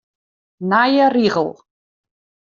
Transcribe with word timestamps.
Nije 0.71 1.05
rigel. 1.15 1.51